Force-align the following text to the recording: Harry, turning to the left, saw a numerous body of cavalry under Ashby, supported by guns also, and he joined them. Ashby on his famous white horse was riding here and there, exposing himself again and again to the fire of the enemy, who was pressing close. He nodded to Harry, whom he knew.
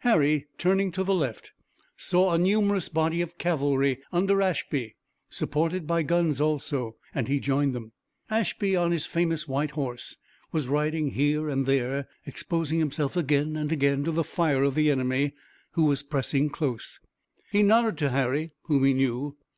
Harry, 0.00 0.44
turning 0.58 0.92
to 0.92 1.02
the 1.02 1.14
left, 1.14 1.52
saw 1.96 2.34
a 2.34 2.38
numerous 2.38 2.90
body 2.90 3.22
of 3.22 3.38
cavalry 3.38 3.98
under 4.12 4.42
Ashby, 4.42 4.94
supported 5.30 5.86
by 5.86 6.02
guns 6.02 6.38
also, 6.38 6.96
and 7.14 7.28
he 7.28 7.40
joined 7.40 7.74
them. 7.74 7.92
Ashby 8.28 8.76
on 8.76 8.92
his 8.92 9.06
famous 9.06 9.48
white 9.48 9.70
horse 9.70 10.18
was 10.52 10.68
riding 10.68 11.12
here 11.12 11.48
and 11.48 11.64
there, 11.64 12.06
exposing 12.26 12.78
himself 12.78 13.16
again 13.16 13.56
and 13.56 13.72
again 13.72 14.04
to 14.04 14.12
the 14.12 14.22
fire 14.22 14.64
of 14.64 14.74
the 14.74 14.90
enemy, 14.90 15.32
who 15.72 15.86
was 15.86 16.02
pressing 16.02 16.50
close. 16.50 17.00
He 17.50 17.62
nodded 17.62 17.96
to 18.00 18.10
Harry, 18.10 18.50
whom 18.64 18.84
he 18.84 18.92
knew. 18.92 19.38